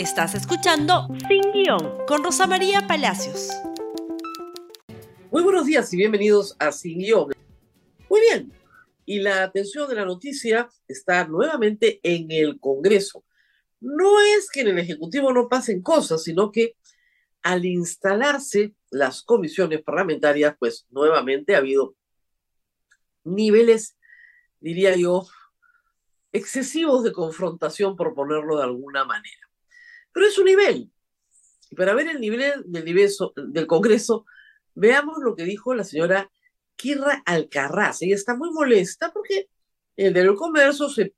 Estás 0.00 0.34
escuchando 0.34 1.08
Sin 1.28 1.52
Guión 1.52 2.06
con 2.06 2.24
Rosa 2.24 2.46
María 2.46 2.86
Palacios. 2.86 3.50
Muy 5.30 5.42
buenos 5.42 5.66
días 5.66 5.92
y 5.92 5.98
bienvenidos 5.98 6.56
a 6.58 6.72
Sin 6.72 7.00
Guión. 7.00 7.30
Muy 8.08 8.20
bien, 8.22 8.50
y 9.04 9.18
la 9.18 9.42
atención 9.42 9.90
de 9.90 9.96
la 9.96 10.06
noticia 10.06 10.70
está 10.88 11.26
nuevamente 11.26 12.00
en 12.02 12.30
el 12.30 12.58
Congreso. 12.58 13.26
No 13.78 14.22
es 14.22 14.48
que 14.50 14.62
en 14.62 14.68
el 14.68 14.78
Ejecutivo 14.78 15.34
no 15.34 15.50
pasen 15.50 15.82
cosas, 15.82 16.22
sino 16.22 16.50
que 16.50 16.76
al 17.42 17.66
instalarse 17.66 18.74
las 18.90 19.22
comisiones 19.22 19.82
parlamentarias, 19.82 20.56
pues 20.58 20.86
nuevamente 20.88 21.54
ha 21.54 21.58
habido 21.58 21.94
niveles, 23.22 23.98
diría 24.60 24.96
yo, 24.96 25.26
excesivos 26.32 27.04
de 27.04 27.12
confrontación, 27.12 27.96
por 27.96 28.14
ponerlo 28.14 28.56
de 28.56 28.62
alguna 28.62 29.04
manera. 29.04 29.49
Pero 30.12 30.26
es 30.26 30.38
un 30.38 30.44
nivel. 30.46 30.90
Y 31.70 31.76
para 31.76 31.94
ver 31.94 32.08
el 32.08 32.20
nivel 32.20 32.64
del, 32.66 32.84
nivel 32.84 33.10
del 33.48 33.66
Congreso, 33.66 34.26
veamos 34.74 35.18
lo 35.22 35.36
que 35.36 35.44
dijo 35.44 35.74
la 35.74 35.84
señora 35.84 36.30
Kirra 36.76 37.22
Alcarraz. 37.26 38.02
Ella 38.02 38.14
está 38.14 38.34
muy 38.34 38.50
molesta 38.50 39.12
porque 39.12 39.48
el 39.96 40.12
del 40.12 40.34
comercio 40.34 40.88
se 40.88 41.14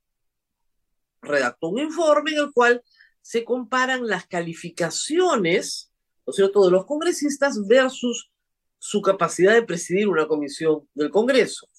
redactó 1.21 1.69
un 1.69 1.79
informe 1.79 2.31
en 2.31 2.39
el 2.39 2.51
cual 2.51 2.83
se 3.21 3.43
comparan 3.45 4.05
las 4.05 4.27
calificaciones, 4.27 5.91
¿no 6.27 6.31
es 6.31 6.35
cierto?, 6.35 6.65
de 6.65 6.71
los 6.71 6.85
congresistas 6.85 7.65
versus 7.67 8.31
su 8.77 9.01
capacidad 9.01 9.53
de 9.53 9.63
presidir 9.63 10.09
una 10.09 10.27
comisión 10.27 10.87
del 10.93 11.09
Congreso. 11.09 11.69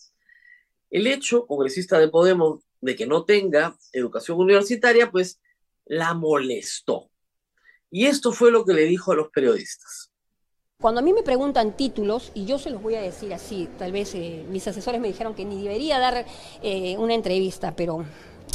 El 0.91 1.07
hecho, 1.07 1.47
congresista 1.47 1.99
de 1.99 2.09
Podemos, 2.09 2.63
de 2.81 2.97
que 2.97 3.07
no 3.07 3.27
tenga 3.27 3.77
educación 3.93 4.39
universitaria, 4.39 5.11
pues 5.11 5.39
la 5.87 6.15
molestó. 6.15 7.11
Y 7.91 8.07
esto 8.07 8.33
fue 8.33 8.51
lo 8.51 8.65
que 8.65 8.75
le 8.75 8.87
dijo 8.87 9.13
a 9.13 9.15
los 9.15 9.29
periodistas. 9.29 10.11
Cuando 10.81 11.01
a 11.01 11.05
mí 11.05 11.13
me 11.13 11.23
preguntan 11.23 11.77
títulos, 11.77 12.33
y 12.35 12.45
yo 12.45 12.59
se 12.59 12.71
los 12.71 12.83
voy 12.83 12.97
a 12.97 13.01
decir 13.01 13.33
así, 13.33 13.69
tal 13.79 13.93
vez 13.93 14.15
eh, 14.15 14.45
mis 14.51 14.67
asesores 14.67 15.01
me 15.01 15.09
dijeron 15.09 15.35
que 15.35 15.45
ni 15.45 15.63
debería 15.63 15.99
dar 15.99 16.27
eh, 16.63 16.97
una 16.99 17.15
entrevista, 17.15 17.75
pero 17.77 18.05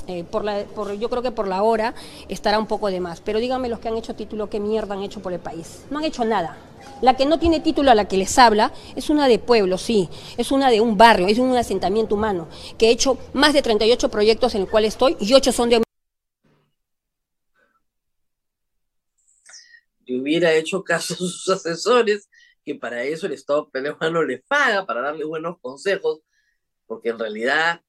eh, 0.08 0.24
por 0.24 0.44
la, 0.44 0.64
por, 0.64 0.94
yo 0.94 1.10
creo 1.10 1.22
que 1.22 1.32
por 1.32 1.48
la 1.48 1.64
hora 1.64 1.94
estará 2.28 2.60
un 2.60 2.68
poco 2.68 2.92
de 2.92 3.00
más. 3.00 3.22
Pero 3.22 3.40
díganme 3.40 3.70
los 3.70 3.80
que 3.80 3.88
han 3.88 3.98
hecho 3.98 4.16
título, 4.16 4.50
qué 4.50 4.60
mierda 4.60 4.96
han 4.96 5.04
hecho 5.04 5.22
por 5.22 5.34
el 5.34 5.40
país. 5.40 5.86
No 5.90 6.00
han 6.00 6.06
hecho 6.06 6.26
nada. 6.26 6.58
La 7.02 7.16
que 7.16 7.26
no 7.26 7.40
tiene 7.40 7.60
título 7.60 7.92
a 7.92 7.96
la 7.96 8.08
que 8.08 8.18
les 8.18 8.38
habla 8.38 8.74
es 8.96 9.10
una 9.10 9.28
de 9.28 9.40
pueblo, 9.40 9.78
sí, 9.78 10.10
es 10.38 10.52
una 10.52 10.70
de 10.70 10.82
un 10.82 10.98
barrio, 10.98 11.28
es 11.28 11.38
un 11.38 11.56
asentamiento 11.56 12.16
humano, 12.16 12.48
que 12.78 12.88
he 12.88 12.92
hecho 12.92 13.18
más 13.34 13.54
de 13.54 13.62
38 13.62 14.10
proyectos 14.10 14.56
en 14.56 14.62
el 14.62 14.68
cual 14.68 14.86
estoy 14.86 15.16
y 15.20 15.34
8 15.34 15.52
son 15.52 15.70
de 15.70 15.82
hubiera 20.16 20.54
hecho 20.54 20.84
caso 20.84 21.14
a 21.14 21.18
sus 21.18 21.50
asesores, 21.50 22.30
que 22.64 22.76
para 22.76 23.04
eso 23.04 23.26
el 23.26 23.34
Estado 23.34 23.70
peruano 23.70 24.24
les 24.24 24.44
paga, 24.44 24.86
para 24.86 25.02
darle 25.02 25.26
buenos 25.26 25.60
consejos, 25.60 26.22
porque 26.86 27.10
en 27.10 27.20
realidad 27.20 27.84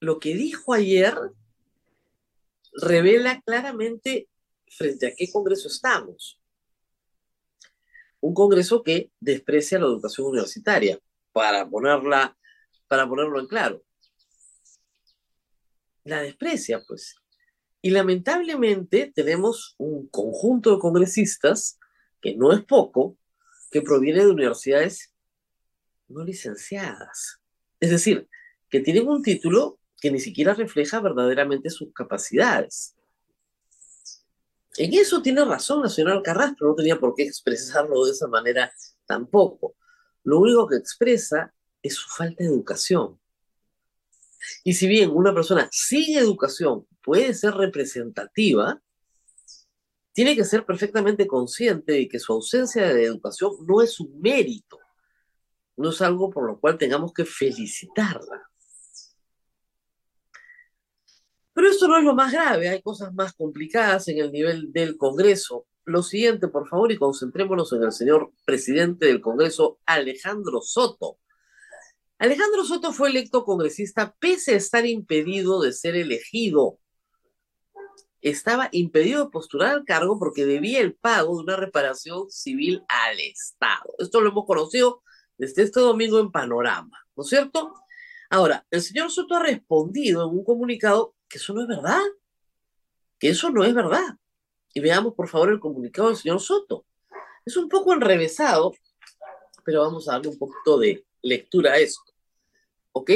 lo 0.00 0.18
que 0.18 0.34
dijo 0.34 0.72
ayer 0.72 1.14
revela 2.72 3.40
claramente 3.42 4.28
frente 4.68 5.06
a 5.08 5.14
qué 5.14 5.30
Congreso 5.30 5.68
estamos. 5.68 6.40
Un 8.20 8.34
Congreso 8.34 8.82
que 8.82 9.10
desprecia 9.20 9.78
la 9.78 9.86
educación 9.86 10.28
universitaria, 10.28 10.98
para, 11.32 11.68
ponerla, 11.68 12.36
para 12.88 13.08
ponerlo 13.08 13.38
en 13.38 13.46
claro. 13.46 13.82
La 16.04 16.22
desprecia, 16.22 16.82
pues. 16.86 17.16
Y 17.88 17.90
lamentablemente 17.90 19.10
tenemos 19.14 19.74
un 19.78 20.08
conjunto 20.08 20.74
de 20.74 20.78
congresistas, 20.78 21.78
que 22.20 22.36
no 22.36 22.52
es 22.52 22.62
poco, 22.62 23.16
que 23.70 23.80
proviene 23.80 24.26
de 24.26 24.30
universidades 24.30 25.14
no 26.06 26.22
licenciadas. 26.22 27.40
Es 27.80 27.88
decir, 27.88 28.28
que 28.68 28.80
tienen 28.80 29.08
un 29.08 29.22
título 29.22 29.78
que 30.02 30.10
ni 30.10 30.20
siquiera 30.20 30.52
refleja 30.52 31.00
verdaderamente 31.00 31.70
sus 31.70 31.90
capacidades. 31.94 32.94
En 34.76 34.92
eso 34.92 35.22
tiene 35.22 35.42
razón 35.46 35.82
la 35.82 35.88
señora 35.88 36.20
pero 36.22 36.54
no 36.60 36.74
tenía 36.74 37.00
por 37.00 37.14
qué 37.14 37.22
expresarlo 37.22 38.04
de 38.04 38.10
esa 38.10 38.26
manera 38.26 38.70
tampoco. 39.06 39.76
Lo 40.24 40.40
único 40.40 40.68
que 40.68 40.76
expresa 40.76 41.54
es 41.82 41.94
su 41.94 42.06
falta 42.10 42.44
de 42.44 42.50
educación. 42.50 43.18
Y 44.64 44.74
si 44.74 44.86
bien 44.86 45.10
una 45.10 45.34
persona 45.34 45.68
sin 45.72 46.16
educación 46.16 46.86
puede 47.02 47.34
ser 47.34 47.54
representativa, 47.54 48.80
tiene 50.12 50.34
que 50.34 50.44
ser 50.44 50.64
perfectamente 50.64 51.26
consciente 51.26 51.92
de 51.92 52.08
que 52.08 52.18
su 52.18 52.32
ausencia 52.32 52.92
de 52.92 53.04
educación 53.04 53.52
no 53.66 53.82
es 53.82 54.00
un 54.00 54.20
mérito, 54.20 54.78
no 55.76 55.90
es 55.90 56.02
algo 56.02 56.30
por 56.30 56.46
lo 56.46 56.58
cual 56.58 56.76
tengamos 56.76 57.12
que 57.12 57.24
felicitarla. 57.24 58.50
Pero 61.52 61.68
esto 61.68 61.88
no 61.88 61.98
es 61.98 62.04
lo 62.04 62.14
más 62.14 62.32
grave, 62.32 62.68
hay 62.68 62.82
cosas 62.82 63.12
más 63.14 63.32
complicadas 63.32 64.08
en 64.08 64.18
el 64.18 64.30
nivel 64.30 64.72
del 64.72 64.96
Congreso. 64.96 65.66
Lo 65.84 66.02
siguiente, 66.02 66.48
por 66.48 66.68
favor, 66.68 66.92
y 66.92 66.98
concentrémonos 66.98 67.72
en 67.72 67.82
el 67.84 67.92
señor 67.92 68.32
presidente 68.44 69.06
del 69.06 69.20
Congreso, 69.20 69.78
Alejandro 69.86 70.60
Soto 70.62 71.18
Alejandro 72.18 72.64
Soto 72.64 72.92
fue 72.92 73.10
electo 73.10 73.44
congresista 73.44 74.12
pese 74.18 74.54
a 74.54 74.56
estar 74.56 74.84
impedido 74.84 75.62
de 75.62 75.72
ser 75.72 75.94
elegido. 75.94 76.80
Estaba 78.20 78.68
impedido 78.72 79.24
de 79.24 79.30
postular 79.30 79.70
al 79.70 79.84
cargo 79.84 80.18
porque 80.18 80.44
debía 80.44 80.80
el 80.80 80.96
pago 80.96 81.36
de 81.36 81.44
una 81.44 81.56
reparación 81.56 82.28
civil 82.28 82.82
al 82.88 83.20
Estado. 83.20 83.94
Esto 83.98 84.20
lo 84.20 84.30
hemos 84.30 84.46
conocido 84.46 85.02
desde 85.36 85.62
este 85.62 85.78
domingo 85.78 86.18
en 86.18 86.32
Panorama, 86.32 86.98
¿no 87.14 87.22
es 87.22 87.28
cierto? 87.28 87.72
Ahora, 88.28 88.66
el 88.72 88.82
señor 88.82 89.12
Soto 89.12 89.36
ha 89.36 89.42
respondido 89.42 90.24
en 90.24 90.36
un 90.36 90.44
comunicado 90.44 91.14
que 91.28 91.38
eso 91.38 91.54
no 91.54 91.62
es 91.62 91.68
verdad, 91.68 92.02
que 93.20 93.28
eso 93.28 93.50
no 93.50 93.64
es 93.64 93.72
verdad. 93.72 94.18
Y 94.74 94.80
veamos, 94.80 95.14
por 95.14 95.28
favor, 95.28 95.50
el 95.50 95.60
comunicado 95.60 96.08
del 96.08 96.16
señor 96.16 96.40
Soto. 96.40 96.84
Es 97.46 97.56
un 97.56 97.68
poco 97.68 97.94
enrevesado, 97.94 98.72
pero 99.64 99.82
vamos 99.82 100.08
a 100.08 100.12
darle 100.14 100.30
un 100.30 100.38
poquito 100.38 100.78
de 100.78 101.06
lectura 101.22 101.72
a 101.72 101.78
esto. 101.78 102.08
¿ok? 102.92 103.10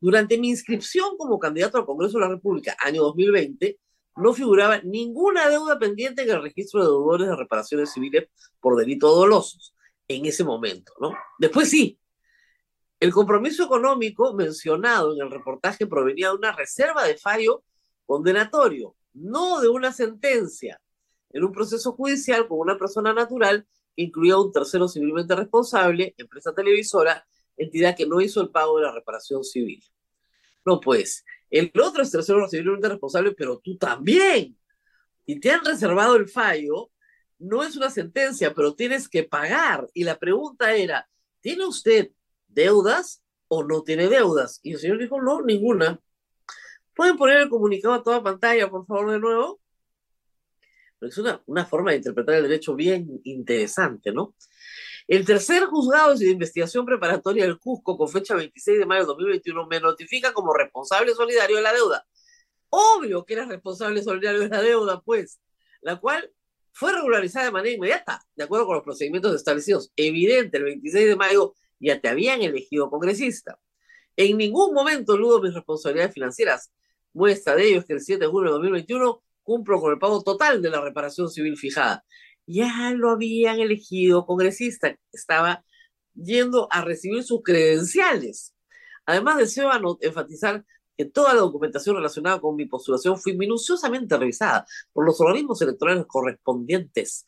Durante 0.00 0.38
mi 0.38 0.50
inscripción 0.50 1.16
como 1.16 1.38
candidato 1.38 1.78
al 1.78 1.86
Congreso 1.86 2.18
de 2.18 2.24
la 2.24 2.30
República, 2.30 2.76
año 2.84 3.02
2020, 3.02 3.78
no 4.16 4.32
figuraba 4.32 4.80
ninguna 4.82 5.48
deuda 5.48 5.78
pendiente 5.78 6.22
en 6.22 6.30
el 6.30 6.42
registro 6.42 6.80
de 6.80 6.86
deudores 6.86 7.28
de 7.28 7.36
reparaciones 7.36 7.92
civiles 7.92 8.28
por 8.60 8.76
delitos 8.76 9.14
dolosos, 9.14 9.74
en 10.08 10.26
ese 10.26 10.44
momento, 10.44 10.92
¿no? 11.00 11.12
Después 11.38 11.70
sí, 11.70 11.98
el 12.98 13.12
compromiso 13.12 13.64
económico 13.64 14.34
mencionado 14.34 15.14
en 15.14 15.22
el 15.22 15.30
reportaje 15.30 15.86
provenía 15.86 16.28
de 16.28 16.34
una 16.34 16.52
reserva 16.52 17.04
de 17.04 17.16
fallo 17.16 17.62
condenatorio, 18.06 18.96
no 19.12 19.60
de 19.60 19.68
una 19.68 19.92
sentencia, 19.92 20.80
en 21.30 21.44
un 21.44 21.52
proceso 21.52 21.92
judicial 21.92 22.48
con 22.48 22.58
una 22.58 22.78
persona 22.78 23.12
natural 23.12 23.66
que 23.94 24.02
incluía 24.02 24.38
un 24.38 24.50
tercero 24.50 24.88
civilmente 24.88 25.36
responsable, 25.36 26.14
empresa 26.16 26.54
televisora, 26.54 27.24
entidad 27.58 27.96
que 27.96 28.06
no 28.06 28.20
hizo 28.20 28.40
el 28.40 28.50
pago 28.50 28.78
de 28.78 28.84
la 28.84 28.92
reparación 28.92 29.44
civil. 29.44 29.82
No, 30.64 30.80
pues, 30.80 31.24
el 31.50 31.72
otro 31.82 32.02
es 32.02 32.10
tercero 32.10 32.48
civilmente 32.48 32.88
responsable, 32.88 33.32
pero 33.32 33.58
tú 33.58 33.76
también. 33.76 34.56
Y 35.26 35.40
te 35.40 35.50
han 35.50 35.64
reservado 35.64 36.16
el 36.16 36.28
fallo, 36.28 36.90
no 37.38 37.62
es 37.62 37.76
una 37.76 37.90
sentencia, 37.90 38.54
pero 38.54 38.74
tienes 38.74 39.08
que 39.08 39.24
pagar. 39.24 39.88
Y 39.94 40.04
la 40.04 40.18
pregunta 40.18 40.74
era, 40.74 41.08
¿tiene 41.40 41.66
usted 41.66 42.10
deudas 42.46 43.22
o 43.48 43.64
no 43.64 43.82
tiene 43.82 44.08
deudas? 44.08 44.60
Y 44.62 44.72
el 44.72 44.78
señor 44.78 44.98
dijo, 44.98 45.20
no, 45.20 45.42
ninguna. 45.42 46.00
¿Pueden 46.94 47.16
poner 47.16 47.38
el 47.38 47.48
comunicado 47.48 47.94
a 47.94 48.02
toda 48.02 48.22
pantalla, 48.22 48.68
por 48.68 48.86
favor, 48.86 49.12
de 49.12 49.20
nuevo? 49.20 49.60
es 51.00 51.16
una, 51.18 51.40
una 51.46 51.64
forma 51.64 51.92
de 51.92 51.98
interpretar 51.98 52.34
el 52.34 52.42
derecho 52.42 52.74
bien 52.74 53.20
interesante, 53.24 54.10
¿no? 54.12 54.34
El 55.08 55.24
tercer 55.24 55.64
juzgado 55.64 56.14
de 56.14 56.28
investigación 56.28 56.84
preparatoria 56.84 57.44
del 57.44 57.58
Cusco, 57.58 57.96
con 57.96 58.10
fecha 58.10 58.34
26 58.34 58.78
de 58.78 58.84
mayo 58.84 59.00
de 59.00 59.06
2021, 59.06 59.66
me 59.66 59.80
notifica 59.80 60.34
como 60.34 60.52
responsable 60.52 61.14
solidario 61.14 61.56
de 61.56 61.62
la 61.62 61.72
deuda. 61.72 62.06
Obvio 62.68 63.24
que 63.24 63.32
era 63.32 63.46
responsable 63.46 64.02
solidario 64.02 64.40
de 64.40 64.50
la 64.50 64.60
deuda, 64.60 65.00
pues, 65.00 65.40
la 65.80 65.96
cual 65.96 66.30
fue 66.72 66.92
regularizada 66.92 67.46
de 67.46 67.52
manera 67.52 67.74
inmediata, 67.74 68.20
de 68.36 68.44
acuerdo 68.44 68.66
con 68.66 68.74
los 68.74 68.84
procedimientos 68.84 69.34
establecidos. 69.34 69.90
Evidente, 69.96 70.58
el 70.58 70.64
26 70.64 71.06
de 71.06 71.16
mayo 71.16 71.54
ya 71.80 71.98
te 71.98 72.08
habían 72.08 72.42
elegido 72.42 72.90
congresista. 72.90 73.58
En 74.14 74.36
ningún 74.36 74.74
momento 74.74 75.16
ludo 75.16 75.40
mis 75.40 75.54
responsabilidades 75.54 76.12
financieras. 76.12 76.70
Muestra 77.14 77.56
de 77.56 77.66
ello 77.66 77.78
es 77.78 77.86
que 77.86 77.94
el 77.94 78.02
7 78.02 78.26
de 78.26 78.30
junio 78.30 78.50
de 78.50 78.56
2021 78.56 79.22
cumplo 79.42 79.80
con 79.80 79.90
el 79.90 79.98
pago 79.98 80.22
total 80.22 80.60
de 80.60 80.68
la 80.68 80.82
reparación 80.82 81.30
civil 81.30 81.56
fijada 81.56 82.04
ya 82.48 82.92
lo 82.92 83.10
habían 83.10 83.60
elegido 83.60 84.26
congresista, 84.26 84.96
estaba 85.12 85.64
yendo 86.14 86.66
a 86.70 86.80
recibir 86.82 87.22
sus 87.22 87.42
credenciales. 87.42 88.54
Además, 89.04 89.36
deseo 89.36 89.70
enfatizar 90.00 90.64
que 90.96 91.04
toda 91.04 91.34
la 91.34 91.40
documentación 91.40 91.96
relacionada 91.96 92.40
con 92.40 92.56
mi 92.56 92.66
postulación 92.66 93.18
fue 93.18 93.34
minuciosamente 93.34 94.16
revisada 94.16 94.66
por 94.92 95.04
los 95.06 95.20
organismos 95.20 95.62
electorales 95.62 96.06
correspondientes. 96.06 97.26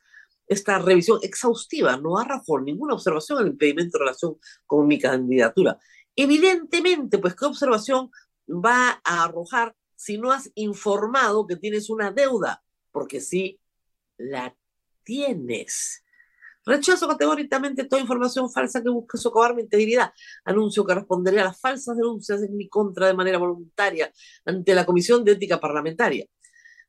Esta 0.49 0.79
revisión 0.79 1.21
exhaustiva 1.23 1.97
no 1.97 2.19
arrojó 2.19 2.59
ninguna 2.59 2.95
observación 2.95 3.39
al 3.39 3.47
impedimento 3.47 3.99
en 3.99 4.01
relación 4.01 4.37
con 4.67 4.89
mi 4.89 4.99
candidatura. 4.99 5.79
Evidentemente, 6.17 7.19
pues, 7.19 7.37
¿qué 7.37 7.45
observación 7.45 8.11
va 8.49 9.01
a 9.05 9.25
arrojar 9.25 9.77
si 9.95 10.19
no 10.19 10.33
has 10.33 10.51
informado 10.55 11.47
que 11.47 11.57
tienes 11.57 11.89
una 11.91 12.11
deuda? 12.11 12.65
Porque 12.91 13.21
si 13.21 13.61
la 14.17 14.57
Rechazo 16.65 17.09
categóricamente 17.09 17.85
toda 17.85 18.03
información 18.03 18.51
falsa 18.51 18.83
que 18.83 18.91
busque 18.91 19.17
socavar 19.17 19.55
mi 19.55 19.63
integridad. 19.63 20.13
Anuncio 20.45 20.85
que 20.85 20.95
responderé 20.95 21.41
a 21.41 21.45
las 21.45 21.61
falsas 21.61 21.97
denuncias 21.97 22.43
en 22.43 22.57
mi 22.57 22.69
contra 22.69 23.07
de 23.07 23.15
manera 23.15 23.39
voluntaria 23.39 24.13
ante 24.45 24.75
la 24.75 24.85
Comisión 24.85 25.25
de 25.25 25.33
Ética 25.33 25.59
Parlamentaria. 25.59 26.27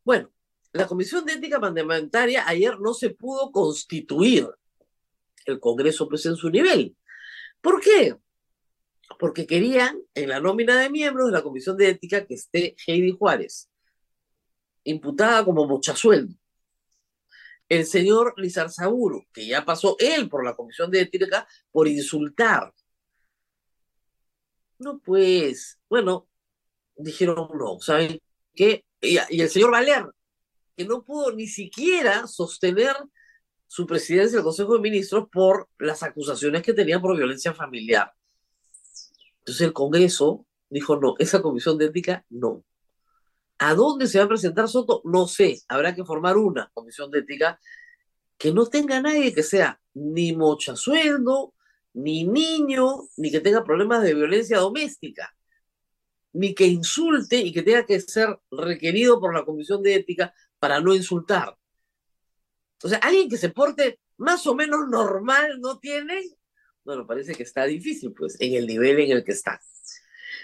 Bueno, 0.03 0.31
la 0.73 0.87
Comisión 0.87 1.25
de 1.25 1.33
Ética 1.33 1.59
Parlamentaria 1.59 2.47
ayer 2.47 2.79
no 2.79 2.93
se 2.93 3.11
pudo 3.11 3.51
constituir. 3.51 4.47
El 5.45 5.59
Congreso 5.59 6.07
pues 6.07 6.25
en 6.25 6.35
su 6.35 6.49
nivel. 6.49 6.95
¿Por 7.61 7.79
qué? 7.81 8.17
Porque 9.19 9.47
querían 9.47 10.01
en 10.13 10.29
la 10.29 10.39
nómina 10.39 10.79
de 10.79 10.89
miembros 10.89 11.27
de 11.27 11.33
la 11.33 11.43
Comisión 11.43 11.77
de 11.77 11.89
Ética 11.89 12.25
que 12.25 12.35
esté 12.35 12.75
Heidi 12.85 13.11
Juárez, 13.11 13.69
imputada 14.83 15.45
como 15.45 15.65
mochasueldo 15.65 16.40
el 17.71 17.85
señor 17.85 18.33
Lizarzaburu, 18.35 19.25
que 19.31 19.47
ya 19.47 19.63
pasó 19.63 19.95
él 19.97 20.27
por 20.27 20.43
la 20.43 20.57
Comisión 20.57 20.91
de 20.91 20.99
Ética 20.99 21.47
por 21.71 21.87
insultar. 21.87 22.73
No, 24.77 24.99
pues, 24.99 25.79
bueno, 25.87 26.27
dijeron 26.97 27.47
no, 27.57 27.79
¿saben 27.79 28.19
qué? 28.53 28.83
Y, 28.99 29.17
el 29.39 29.49
señor 29.49 29.71
Valer, 29.71 30.05
que 30.75 30.83
no 30.83 31.01
pudo 31.05 31.31
ni 31.31 31.47
siquiera 31.47 32.27
sostener 32.27 32.93
su 33.67 33.87
presidencia 33.87 34.39
del 34.39 34.43
Consejo 34.43 34.73
de 34.73 34.81
Ministros 34.81 35.29
por 35.31 35.69
las 35.79 36.03
acusaciones 36.03 36.63
que 36.63 36.73
tenía 36.73 36.99
por 36.99 37.15
violencia 37.15 37.53
familiar. 37.53 38.11
Entonces 39.39 39.61
el 39.61 39.71
Congreso 39.71 40.45
dijo 40.69 40.97
no, 40.97 41.15
esa 41.19 41.41
comisión 41.41 41.77
de 41.77 41.85
ética 41.85 42.25
no. 42.29 42.65
¿A 43.63 43.75
dónde 43.75 44.07
se 44.07 44.17
va 44.17 44.25
a 44.25 44.27
presentar 44.27 44.67
Soto? 44.67 45.03
No 45.05 45.27
sé. 45.27 45.61
Habrá 45.67 45.93
que 45.93 46.03
formar 46.03 46.35
una 46.35 46.71
comisión 46.73 47.11
de 47.11 47.19
ética 47.19 47.59
que 48.35 48.51
no 48.51 48.65
tenga 48.65 48.99
nadie 48.99 49.35
que 49.35 49.43
sea 49.43 49.79
ni 49.93 50.35
mochasueldo, 50.35 51.53
ni 51.93 52.23
niño, 52.23 53.03
ni 53.17 53.29
que 53.29 53.39
tenga 53.39 53.63
problemas 53.63 54.01
de 54.01 54.15
violencia 54.15 54.57
doméstica, 54.57 55.35
ni 56.33 56.55
que 56.55 56.65
insulte 56.65 57.37
y 57.37 57.53
que 57.53 57.61
tenga 57.61 57.85
que 57.85 58.01
ser 58.01 58.35
requerido 58.49 59.19
por 59.19 59.31
la 59.31 59.45
comisión 59.45 59.83
de 59.83 59.93
ética 59.93 60.33
para 60.57 60.81
no 60.81 60.95
insultar. 60.95 61.55
O 62.81 62.89
sea, 62.89 62.97
alguien 62.97 63.29
que 63.29 63.37
se 63.37 63.49
porte 63.49 63.99
más 64.17 64.47
o 64.47 64.55
menos 64.55 64.89
normal 64.89 65.61
no 65.61 65.77
tiene. 65.77 66.23
Bueno, 66.83 67.05
parece 67.05 67.35
que 67.35 67.43
está 67.43 67.65
difícil, 67.65 68.11
pues, 68.11 68.37
en 68.39 68.55
el 68.55 68.65
nivel 68.65 69.01
en 69.01 69.11
el 69.11 69.23
que 69.23 69.33
está. 69.33 69.61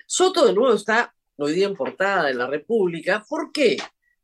Soto 0.05 0.45
de 0.45 0.53
nuevo 0.53 0.75
está 0.75 1.15
hoy 1.37 1.53
día 1.53 1.67
en 1.67 1.75
portada 1.75 2.25
de 2.25 2.33
la 2.33 2.47
República. 2.47 3.25
¿Por 3.27 3.51
qué? 3.51 3.77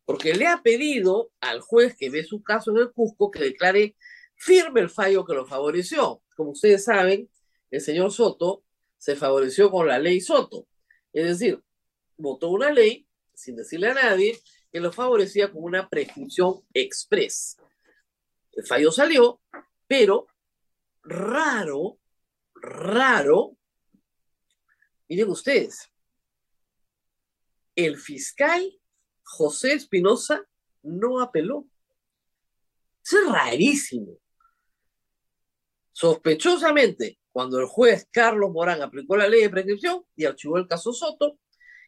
Porque 0.05 0.33
le 0.33 0.47
ha 0.47 0.61
pedido 0.61 1.31
al 1.39 1.61
juez 1.61 1.95
que 1.95 2.09
ve 2.09 2.23
su 2.23 2.43
caso 2.43 2.71
en 2.71 2.77
el 2.77 2.91
Cusco 2.91 3.31
que 3.31 3.43
declare 3.43 3.95
firme 4.35 4.81
el 4.81 4.89
fallo 4.89 5.23
que 5.25 5.33
lo 5.33 5.45
favoreció. 5.45 6.21
Como 6.35 6.51
ustedes 6.51 6.83
saben, 6.83 7.29
el 7.71 7.81
señor 7.81 8.11
Soto 8.11 8.63
se 8.97 9.15
favoreció 9.15 9.71
con 9.71 9.87
la 9.87 9.99
ley 9.99 10.19
Soto. 10.19 10.67
Es 11.13 11.25
decir, 11.25 11.61
votó 12.17 12.49
una 12.49 12.71
ley, 12.71 13.07
sin 13.33 13.55
decirle 13.55 13.89
a 13.89 13.93
nadie, 13.93 14.39
que 14.71 14.79
lo 14.79 14.91
favorecía 14.91 15.51
con 15.51 15.63
una 15.63 15.87
prescripción 15.87 16.61
express. 16.73 17.57
El 18.51 18.65
fallo 18.65 18.91
salió, 18.91 19.39
pero 19.87 20.27
raro, 21.03 21.99
raro, 22.55 23.57
miren 25.07 25.29
ustedes, 25.29 25.92
el 27.75 27.97
fiscal 27.97 28.79
José 29.23 29.73
Espinosa 29.73 30.45
no 30.83 31.19
apeló. 31.19 31.67
Eso 33.03 33.19
es 33.19 33.31
rarísimo. 33.31 34.17
Sospechosamente, 35.91 37.19
cuando 37.31 37.59
el 37.59 37.65
juez 37.65 38.07
Carlos 38.11 38.51
Morán 38.51 38.81
aplicó 38.81 39.17
la 39.17 39.27
ley 39.27 39.41
de 39.41 39.49
prescripción 39.49 40.05
y 40.15 40.25
archivó 40.25 40.57
el 40.57 40.67
caso 40.67 40.93
Soto, 40.93 41.39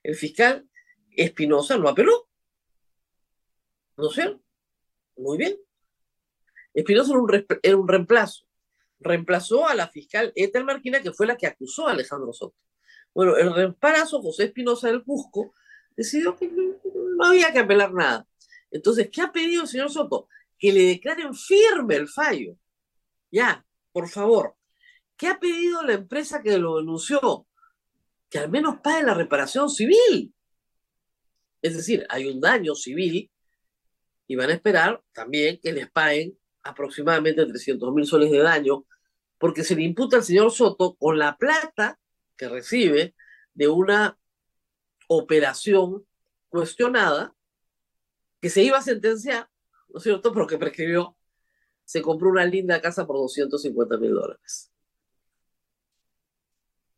el 0.03 0.15
fiscal 0.15 0.67
Espinosa 1.11 1.77
no 1.77 1.89
apeló. 1.89 2.27
¿No 3.97 4.09
sé? 4.09 4.38
Muy 5.17 5.38
bien. 5.38 5.57
Espinosa 6.73 7.11
era 7.11 7.21
un, 7.21 7.45
era 7.63 7.77
un 7.77 7.88
reemplazo. 7.88 8.45
Reemplazó 8.99 9.67
a 9.67 9.75
la 9.75 9.88
fiscal 9.88 10.33
Ethel 10.35 10.65
Marquina, 10.65 11.01
que 11.01 11.13
fue 11.13 11.27
la 11.27 11.38
que 11.38 11.47
acusó 11.47 11.88
a 11.88 11.91
Alejandro 11.91 12.33
Soto. 12.33 12.55
Bueno, 13.13 13.38
el 13.38 13.53
reemplazo 13.53 14.21
José 14.21 14.45
Espinosa 14.45 14.88
del 14.88 15.03
Cusco 15.03 15.53
decidió 15.95 16.36
que 16.36 16.51
no 16.51 17.25
había 17.25 17.51
que 17.51 17.59
apelar 17.59 17.94
nada. 17.94 18.27
Entonces, 18.71 19.09
¿qué 19.12 19.21
ha 19.21 19.31
pedido 19.31 19.63
el 19.63 19.68
señor 19.68 19.89
Soto? 19.89 20.27
Que 20.57 20.74
le 20.74 20.83
declaren 20.83 21.33
firme 21.33 21.95
el 21.95 22.07
fallo. 22.07 22.57
Ya, 23.31 23.65
por 23.92 24.09
favor. 24.09 24.56
¿Qué 25.18 25.27
ha 25.27 25.39
pedido 25.39 25.83
la 25.83 25.94
empresa 25.94 26.42
que 26.42 26.57
lo 26.57 26.77
denunció? 26.77 27.47
Que 28.30 28.39
al 28.39 28.50
menos 28.50 28.80
pague 28.83 29.03
la 29.03 29.13
reparación 29.13 29.69
civil. 29.69 30.33
Es 31.62 31.75
decir, 31.75 32.06
hay 32.09 32.27
un 32.27 32.39
daño 32.41 32.75
civil 32.75 33.31
y 34.27 34.36
van 34.36 34.50
a 34.50 34.53
esperar 34.53 35.01
también 35.13 35.59
que 35.62 35.71
les 35.71 35.89
paguen 35.89 36.38
aproximadamente 36.63 37.45
300 37.45 37.94
mil 37.94 38.06
soles 38.06 38.31
de 38.31 38.39
daño, 38.39 38.86
porque 39.38 39.63
se 39.63 39.75
le 39.75 39.83
imputa 39.83 40.18
al 40.18 40.24
señor 40.24 40.51
Soto 40.51 40.95
con 40.95 41.18
la 41.18 41.38
plata 41.38 42.00
que 42.36 42.50
recibe 42.50 43.15
de 43.53 43.68
una 43.68 44.18
operación 45.07 46.05
cuestionada 46.49 47.35
que 48.41 48.49
se 48.49 48.63
iba 48.63 48.77
a 48.77 48.81
sentenciar, 48.81 49.49
¿no 49.89 49.97
es 49.97 50.03
cierto? 50.03 50.31
Pero 50.33 50.47
que 50.47 50.57
prescribió, 50.57 51.17
se 51.83 52.01
compró 52.01 52.29
una 52.29 52.45
linda 52.45 52.81
casa 52.81 53.05
por 53.05 53.17
250 53.17 53.97
mil 53.97 54.13
dólares. 54.13 54.71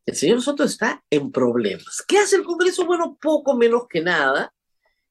El 0.06 0.15
señor 0.15 0.42
Soto 0.42 0.63
está 0.63 1.04
en 1.09 1.31
problemas. 1.31 2.01
¿Qué 2.07 2.18
hace 2.18 2.38
el 2.38 2.45
Congreso? 2.45 2.86
Bueno, 2.86 3.18
poco 3.21 3.56
menos 3.56 3.88
que 3.89 4.01
nada. 4.01 4.54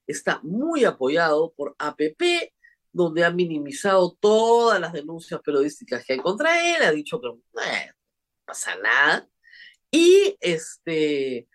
Está 0.07 0.41
muy 0.43 0.85
apoyado 0.85 1.53
por 1.53 1.77
APP, 1.79 2.53
donde 2.93 3.23
ha 3.23 3.31
minimizado 3.31 4.17
todas 4.19 4.81
las 4.81 4.95
denuncias 4.95 5.41
periodísticas 5.43 6.05
que 6.05 6.15
hay 6.15 6.19
contra 6.21 6.77
él, 6.77 6.83
ha 6.83 6.93
dicho 6.93 7.21
que 7.21 7.29
no 7.29 7.39
pasa 8.47 8.75
nada. 8.77 9.29
Y 9.91 10.37
este, 10.41 11.47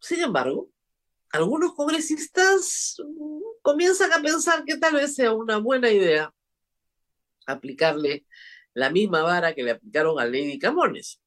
sin 0.00 0.20
embargo, 0.20 0.70
algunos 1.30 1.74
congresistas 1.74 2.96
comienzan 3.62 4.12
a 4.12 4.22
pensar 4.22 4.64
que 4.64 4.76
tal 4.76 4.94
vez 4.94 5.14
sea 5.14 5.32
una 5.32 5.58
buena 5.58 5.90
idea 5.90 6.32
aplicarle 7.46 8.26
la 8.74 8.90
misma 8.90 9.22
vara 9.22 9.54
que 9.54 9.62
le 9.62 9.72
aplicaron 9.72 10.20
a 10.20 10.24
Lady 10.24 10.58
Camones. 10.58 11.20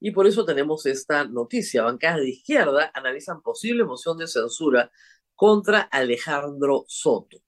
Y 0.00 0.10
por 0.12 0.26
eso 0.26 0.44
tenemos 0.44 0.86
esta 0.86 1.24
noticia. 1.24 1.82
Bancadas 1.82 2.20
de 2.20 2.30
izquierda 2.30 2.90
analizan 2.94 3.42
posible 3.42 3.84
moción 3.84 4.18
de 4.18 4.26
censura 4.26 4.90
contra 5.34 5.80
Alejandro 5.80 6.84
Soto. 6.86 7.38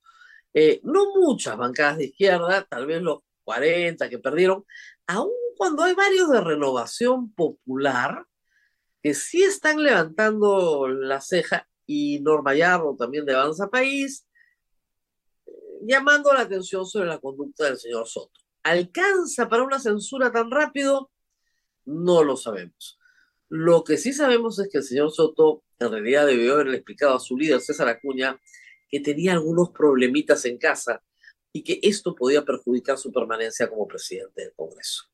Eh, 0.52 0.80
no 0.82 1.14
muchas 1.16 1.56
bancadas 1.56 1.98
de 1.98 2.06
izquierda, 2.06 2.66
tal 2.68 2.86
vez 2.86 3.02
los 3.02 3.20
40 3.44 4.08
que 4.08 4.18
perdieron, 4.18 4.64
aun 5.06 5.30
cuando 5.56 5.82
hay 5.82 5.94
varios 5.94 6.30
de 6.30 6.40
renovación 6.40 7.32
popular, 7.32 8.26
que 9.02 9.14
sí 9.14 9.42
están 9.42 9.82
levantando 9.82 10.88
la 10.88 11.20
ceja, 11.20 11.66
y 11.86 12.20
Norma 12.20 12.54
Yarro 12.54 12.94
también 12.96 13.24
de 13.26 13.34
Avanza 13.34 13.68
País, 13.68 14.24
llamando 15.82 16.32
la 16.32 16.42
atención 16.42 16.86
sobre 16.86 17.08
la 17.08 17.18
conducta 17.18 17.64
del 17.64 17.78
señor 17.78 18.06
Soto. 18.06 18.38
¿Alcanza 18.62 19.48
para 19.48 19.64
una 19.64 19.80
censura 19.80 20.30
tan 20.30 20.52
rápido? 20.52 21.10
No 21.84 22.22
lo 22.22 22.36
sabemos. 22.36 22.96
Lo 23.48 23.82
que 23.82 23.96
sí 23.96 24.12
sabemos 24.12 24.60
es 24.60 24.68
que 24.68 24.78
el 24.78 24.84
señor 24.84 25.10
Soto 25.10 25.64
en 25.80 25.90
realidad 25.90 26.26
debió 26.26 26.54
haberle 26.54 26.76
explicado 26.76 27.16
a 27.16 27.20
su 27.20 27.36
líder, 27.36 27.60
César 27.60 27.88
Acuña, 27.88 28.40
que 28.88 29.00
tenía 29.00 29.32
algunos 29.32 29.70
problemitas 29.70 30.44
en 30.44 30.58
casa 30.58 31.02
y 31.52 31.64
que 31.64 31.80
esto 31.82 32.14
podía 32.14 32.44
perjudicar 32.44 32.98
su 32.98 33.10
permanencia 33.10 33.68
como 33.68 33.88
presidente 33.88 34.42
del 34.42 34.52
Congreso. 34.54 35.06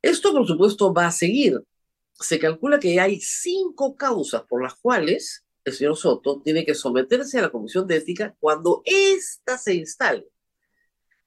Esto, 0.00 0.30
por 0.30 0.46
supuesto, 0.46 0.94
va 0.94 1.08
a 1.08 1.10
seguir 1.10 1.60
se 2.18 2.38
calcula 2.38 2.78
que 2.78 3.00
hay 3.00 3.20
cinco 3.20 3.96
causas 3.96 4.42
por 4.48 4.62
las 4.62 4.74
cuales 4.74 5.44
el 5.64 5.72
señor 5.72 5.96
Soto 5.96 6.40
tiene 6.42 6.64
que 6.64 6.74
someterse 6.74 7.38
a 7.38 7.42
la 7.42 7.50
Comisión 7.50 7.86
de 7.86 7.96
Ética 7.96 8.36
cuando 8.38 8.82
ésta 8.84 9.58
se 9.58 9.74
instale. 9.74 10.28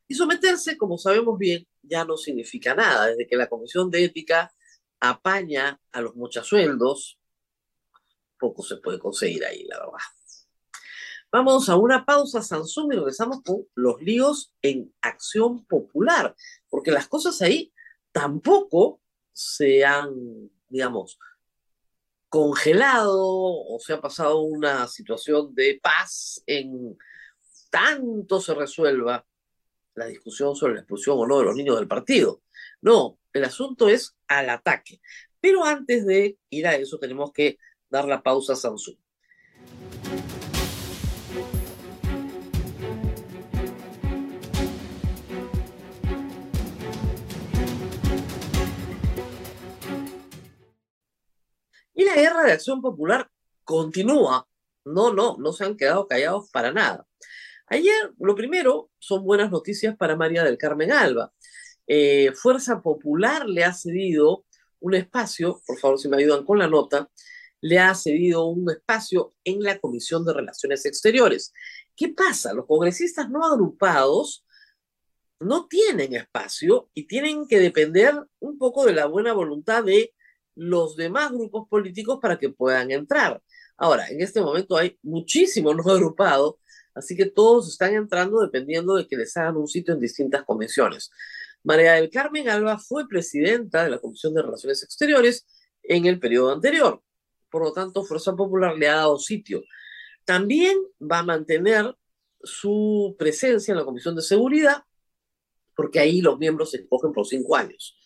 Y 0.07 0.15
someterse, 0.15 0.77
como 0.77 0.97
sabemos 0.97 1.37
bien, 1.37 1.67
ya 1.83 2.05
no 2.05 2.17
significa 2.17 2.73
nada. 2.73 3.07
Desde 3.07 3.27
que 3.27 3.35
la 3.35 3.49
Comisión 3.49 3.91
de 3.91 4.05
Ética 4.05 4.51
apaña 4.99 5.79
a 5.91 6.01
los 6.01 6.15
muchasueldos, 6.15 7.19
poco 8.39 8.63
se 8.63 8.77
puede 8.77 8.97
conseguir 8.97 9.45
ahí, 9.45 9.65
la 9.65 9.79
verdad. 9.79 9.99
Vamos 11.31 11.69
a 11.69 11.75
una 11.75 12.05
pausa, 12.05 12.41
Samsung, 12.41 12.93
y 12.93 12.95
regresamos 12.95 13.43
con 13.43 13.67
los 13.75 14.01
líos 14.01 14.51
en 14.63 14.91
acción 15.01 15.63
popular, 15.65 16.35
porque 16.69 16.91
las 16.91 17.07
cosas 17.07 17.39
ahí 17.43 17.71
tampoco 18.11 18.99
se 19.31 19.85
han, 19.85 20.49
digamos, 20.69 21.19
congelado 22.29 23.25
o 23.25 23.79
se 23.79 23.93
ha 23.93 24.01
pasado 24.01 24.41
una 24.41 24.87
situación 24.87 25.53
de 25.55 25.79
paz 25.81 26.43
en 26.45 26.97
tanto 27.69 28.39
se 28.41 28.53
resuelva 28.53 29.25
la 29.95 30.05
discusión 30.05 30.55
sobre 30.55 30.75
la 30.75 30.79
expulsión 30.81 31.17
o 31.19 31.27
no 31.27 31.39
de 31.39 31.45
los 31.45 31.55
niños 31.55 31.77
del 31.77 31.87
partido. 31.87 32.41
No, 32.81 33.19
el 33.33 33.43
asunto 33.43 33.89
es 33.89 34.15
al 34.27 34.49
ataque. 34.49 35.01
Pero 35.39 35.63
antes 35.65 36.05
de 36.05 36.37
ir 36.49 36.67
a 36.67 36.75
eso 36.75 36.97
tenemos 36.99 37.31
que 37.31 37.57
dar 37.89 38.05
la 38.05 38.21
pausa 38.21 38.53
a 38.53 38.55
Samsung. 38.55 38.97
Y 51.99 52.05
la 52.05 52.15
guerra 52.15 52.45
de 52.45 52.53
acción 52.53 52.81
popular 52.81 53.29
continúa. 53.65 54.47
No, 54.85 55.13
no, 55.13 55.35
no 55.37 55.51
se 55.51 55.65
han 55.65 55.75
quedado 55.75 56.07
callados 56.07 56.49
para 56.49 56.71
nada. 56.71 57.05
Ayer, 57.67 58.13
lo 58.17 58.35
primero, 58.35 58.89
son 58.99 59.25
buenas 59.25 59.51
noticias 59.51 59.97
para 59.97 60.15
María 60.15 60.45
del 60.45 60.57
Carmen 60.57 60.93
Alba. 60.93 61.33
Eh, 61.87 62.31
Fuerza 62.35 62.81
Popular 62.81 63.49
le 63.49 63.65
ha 63.65 63.73
cedido 63.73 64.45
un 64.79 64.93
espacio, 64.93 65.61
por 65.67 65.77
favor, 65.77 65.99
si 65.99 66.07
me 66.07 66.15
ayudan 66.15 66.45
con 66.45 66.57
la 66.57 66.69
nota, 66.69 67.09
le 67.59 67.79
ha 67.79 67.93
cedido 67.95 68.45
un 68.45 68.71
espacio 68.71 69.35
en 69.43 69.61
la 69.61 69.77
Comisión 69.77 70.23
de 70.23 70.31
Relaciones 70.31 70.85
Exteriores. 70.85 71.51
¿Qué 71.97 72.13
pasa? 72.13 72.53
Los 72.53 72.65
congresistas 72.65 73.29
no 73.29 73.45
agrupados 73.45 74.45
no 75.41 75.67
tienen 75.67 76.15
espacio 76.15 76.89
y 76.93 77.07
tienen 77.07 77.45
que 77.45 77.59
depender 77.59 78.15
un 78.39 78.57
poco 78.57 78.85
de 78.85 78.93
la 78.93 79.05
buena 79.05 79.33
voluntad 79.33 79.83
de 79.83 80.13
los 80.59 80.97
demás 80.97 81.31
grupos 81.31 81.67
políticos 81.69 82.19
para 82.21 82.37
que 82.37 82.49
puedan 82.49 82.91
entrar. 82.91 83.41
Ahora, 83.77 84.09
en 84.09 84.21
este 84.21 84.41
momento 84.41 84.75
hay 84.75 84.97
muchísimos 85.01 85.75
no 85.75 85.83
agrupados, 85.91 86.55
así 86.93 87.15
que 87.15 87.27
todos 87.27 87.69
están 87.69 87.93
entrando 87.93 88.41
dependiendo 88.41 88.95
de 88.95 89.07
que 89.07 89.15
les 89.15 89.35
hagan 89.37 89.55
un 89.55 89.67
sitio 89.67 89.93
en 89.93 90.01
distintas 90.01 90.43
comisiones. 90.43 91.11
María 91.63 91.93
del 91.93 92.09
Carmen 92.09 92.49
Alba 92.49 92.77
fue 92.77 93.07
presidenta 93.07 93.83
de 93.83 93.91
la 93.91 93.99
Comisión 93.99 94.33
de 94.33 94.41
Relaciones 94.41 94.83
Exteriores 94.83 95.45
en 95.83 96.05
el 96.05 96.19
periodo 96.19 96.51
anterior. 96.51 97.01
Por 97.49 97.63
lo 97.63 97.71
tanto, 97.71 98.03
Fuerza 98.03 98.35
Popular 98.35 98.75
le 98.77 98.89
ha 98.89 98.97
dado 98.97 99.17
sitio. 99.17 99.63
También 100.25 100.77
va 101.01 101.19
a 101.19 101.23
mantener 101.23 101.95
su 102.43 103.15
presencia 103.17 103.71
en 103.71 103.77
la 103.77 103.85
Comisión 103.85 104.15
de 104.15 104.21
Seguridad, 104.21 104.83
porque 105.73 105.99
ahí 105.99 106.21
los 106.21 106.37
miembros 106.37 106.71
se 106.71 106.77
escogen 106.77 107.13
por 107.13 107.25
cinco 107.25 107.55
años 107.55 107.98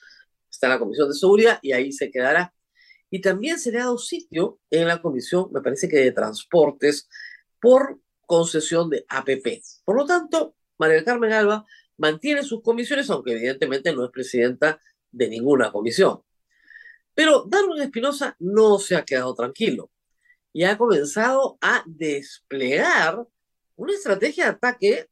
en 0.67 0.73
la 0.73 0.79
Comisión 0.79 1.09
de 1.09 1.15
Seguridad 1.15 1.59
y 1.61 1.71
ahí 1.71 1.91
se 1.91 2.11
quedará. 2.11 2.53
Y 3.09 3.21
también 3.21 3.59
se 3.59 3.71
le 3.71 3.79
ha 3.79 3.83
dado 3.83 3.97
sitio 3.97 4.59
en 4.69 4.87
la 4.87 5.01
Comisión, 5.01 5.49
me 5.51 5.61
parece 5.61 5.87
que 5.87 5.97
de 5.97 6.11
Transportes, 6.11 7.07
por 7.61 7.99
concesión 8.25 8.89
de 8.89 9.05
APP. 9.07 9.61
Por 9.85 9.95
lo 9.95 10.05
tanto, 10.05 10.55
María 10.77 11.03
Carmen 11.03 11.31
Alba 11.31 11.65
mantiene 11.97 12.43
sus 12.43 12.61
comisiones, 12.61 13.09
aunque 13.09 13.33
evidentemente 13.33 13.93
no 13.93 14.05
es 14.05 14.11
presidenta 14.11 14.79
de 15.11 15.29
ninguna 15.29 15.71
comisión. 15.71 16.21
Pero 17.13 17.45
Darwin 17.47 17.81
Espinosa 17.81 18.35
no 18.39 18.79
se 18.79 18.95
ha 18.95 19.05
quedado 19.05 19.35
tranquilo 19.35 19.91
y 20.51 20.63
ha 20.63 20.77
comenzado 20.77 21.57
a 21.61 21.83
desplegar 21.85 23.25
una 23.75 23.93
estrategia 23.93 24.45
de 24.45 24.49
ataque 24.51 25.09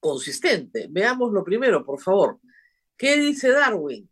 consistente. 0.00 0.86
Veamos 0.90 1.32
lo 1.32 1.44
primero, 1.44 1.84
por 1.84 2.00
favor. 2.00 2.40
¿Qué 2.96 3.16
dice 3.16 3.50
Darwin? 3.50 4.08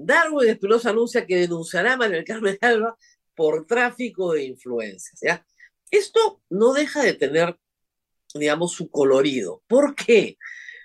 Darwin 0.00 0.48
Espinosa 0.48 0.90
anuncia 0.90 1.26
que 1.26 1.36
denunciará 1.36 1.94
a 1.94 1.96
Manuel 1.96 2.24
Carmen 2.24 2.56
Alba 2.62 2.96
por 3.34 3.66
tráfico 3.66 4.32
de 4.32 4.44
influencias. 4.44 5.18
¿ya? 5.20 5.44
Esto 5.90 6.40
no 6.48 6.72
deja 6.72 7.02
de 7.02 7.14
tener, 7.14 7.58
digamos, 8.32 8.72
su 8.72 8.90
colorido. 8.90 9.62
¿Por 9.66 9.96
qué? 9.96 10.38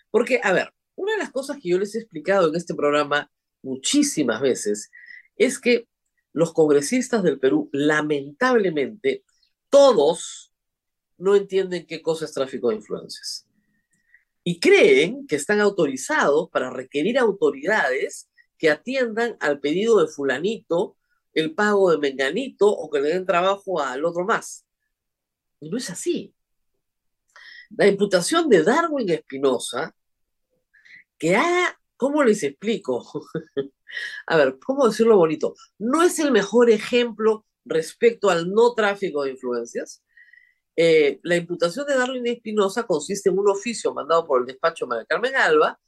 Porque, 0.09 0.39
a 0.43 0.51
ver, 0.51 0.73
una 0.95 1.13
de 1.13 1.19
las 1.19 1.31
cosas 1.31 1.57
que 1.61 1.69
yo 1.69 1.77
les 1.77 1.93
he 1.93 1.99
explicado 1.99 2.49
en 2.49 2.55
este 2.55 2.73
programa 2.73 3.31
muchísimas 3.61 4.41
veces 4.41 4.89
es 5.35 5.59
que 5.59 5.87
los 6.31 6.51
congresistas 6.51 7.21
del 7.21 7.39
Perú, 7.39 7.69
lamentablemente, 7.71 9.23
todos 9.69 10.51
no 11.17 11.35
entienden 11.35 11.85
qué 11.85 12.01
cosa 12.01 12.25
es 12.25 12.33
tráfico 12.33 12.69
de 12.69 12.75
influencias. 12.75 13.47
Y 14.43 14.59
creen 14.59 15.27
que 15.27 15.35
están 15.35 15.59
autorizados 15.59 16.49
para 16.49 16.71
requerir 16.71 17.19
autoridades 17.19 18.27
que 18.57 18.69
atiendan 18.69 19.37
al 19.39 19.59
pedido 19.59 20.01
de 20.01 20.07
fulanito, 20.07 20.97
el 21.33 21.53
pago 21.55 21.91
de 21.91 21.97
menganito 21.97 22.69
o 22.69 22.89
que 22.89 23.01
le 23.01 23.09
den 23.09 23.25
trabajo 23.25 23.81
al 23.81 24.05
otro 24.05 24.25
más. 24.25 24.65
Y 25.59 25.69
no 25.69 25.77
es 25.77 25.89
así. 25.89 26.33
La 27.71 27.87
imputación 27.87 28.49
de 28.49 28.63
Darwin 28.63 29.09
Espinosa, 29.09 29.95
que 31.17 31.35
haga, 31.35 31.79
¿cómo 31.97 32.23
les 32.23 32.43
explico? 32.43 33.03
A 34.27 34.37
ver, 34.37 34.57
¿cómo 34.63 34.87
decirlo 34.87 35.17
bonito? 35.17 35.55
No 35.77 36.03
es 36.03 36.19
el 36.19 36.31
mejor 36.31 36.69
ejemplo 36.69 37.45
respecto 37.65 38.29
al 38.29 38.51
no 38.51 38.73
tráfico 38.73 39.23
de 39.23 39.31
influencias. 39.31 40.03
Eh, 40.75 41.19
la 41.23 41.35
imputación 41.35 41.85
de 41.85 41.95
Darwin 41.95 42.25
Espinosa 42.27 42.83
consiste 42.83 43.29
en 43.29 43.37
un 43.37 43.49
oficio 43.49 43.93
mandado 43.93 44.25
por 44.25 44.41
el 44.41 44.47
despacho 44.47 44.87
María 44.87 45.05
Carmen 45.05 45.35
Alba 45.35 45.79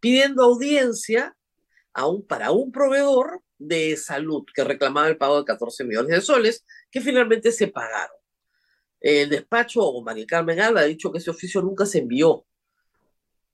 pidiendo 0.00 0.42
audiencia 0.42 1.36
para 2.28 2.50
un 2.50 2.72
proveedor 2.72 3.42
de 3.58 3.96
salud 3.96 4.44
que 4.54 4.64
reclamaba 4.64 5.08
el 5.08 5.16
pago 5.16 5.38
de 5.38 5.44
14 5.44 5.84
millones 5.84 6.10
de 6.10 6.20
soles, 6.20 6.64
que 6.90 7.00
finalmente 7.00 7.52
se 7.52 7.68
pagaron. 7.68 8.16
El 9.00 9.30
despacho 9.30 9.82
o 9.82 10.02
María 10.02 10.26
Carmen 10.26 10.60
ha 10.60 10.82
dicho 10.82 11.10
que 11.10 11.18
ese 11.18 11.30
oficio 11.30 11.60
nunca 11.60 11.86
se 11.86 11.98
envió 11.98 12.46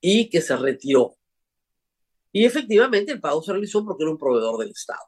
y 0.00 0.28
que 0.28 0.40
se 0.40 0.56
retiró. 0.56 1.16
Y 2.32 2.44
efectivamente 2.44 3.12
el 3.12 3.20
pago 3.20 3.42
se 3.42 3.52
realizó 3.52 3.84
porque 3.84 4.04
era 4.04 4.12
un 4.12 4.18
proveedor 4.18 4.58
del 4.58 4.70
Estado. 4.70 5.00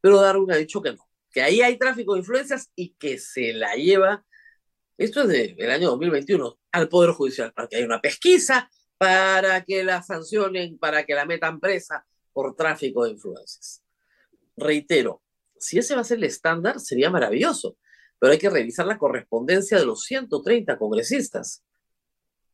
Pero 0.00 0.20
Darwin 0.20 0.52
ha 0.52 0.56
dicho 0.56 0.82
que 0.82 0.92
no, 0.92 1.08
que 1.30 1.42
ahí 1.42 1.62
hay 1.62 1.78
tráfico 1.78 2.14
de 2.14 2.20
influencias 2.20 2.70
y 2.76 2.94
que 2.94 3.18
se 3.18 3.52
la 3.54 3.74
lleva, 3.74 4.24
esto 4.98 5.22
es 5.22 5.28
del 5.56 5.70
año 5.70 5.90
2021, 5.90 6.58
al 6.72 6.88
Poder 6.88 7.10
Judicial, 7.10 7.52
para 7.52 7.68
que 7.68 7.76
haya 7.76 7.86
una 7.86 8.00
pesquisa, 8.00 8.70
para 8.98 9.64
que 9.64 9.84
la 9.84 10.02
sancionen, 10.02 10.78
para 10.78 11.04
que 11.04 11.14
la 11.14 11.26
metan 11.26 11.60
presa, 11.60 12.06
por 12.36 12.54
tráfico 12.54 13.04
de 13.04 13.12
influencias. 13.12 13.82
Reitero, 14.58 15.22
si 15.58 15.78
ese 15.78 15.94
va 15.94 16.02
a 16.02 16.04
ser 16.04 16.18
el 16.18 16.24
estándar, 16.24 16.80
sería 16.80 17.08
maravilloso, 17.08 17.78
pero 18.18 18.30
hay 18.30 18.38
que 18.38 18.50
revisar 18.50 18.86
la 18.86 18.98
correspondencia 18.98 19.78
de 19.78 19.86
los 19.86 20.02
130 20.02 20.76
congresistas 20.76 21.64